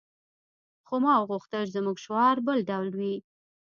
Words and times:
خو 0.87 0.95
ما 1.03 1.15
غوښتل 1.29 1.63
زموږ 1.75 1.97
شعار 2.05 2.35
بل 2.47 2.57
ډول 2.69 2.89
وي 2.99 3.15